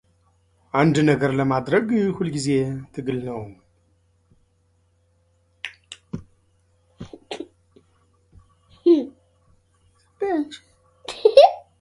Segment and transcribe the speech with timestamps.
[0.79, 2.57] አንድ ነገር ለማድረግ ሁልጊዜ
[2.93, 3.45] ትግል ነው፡፡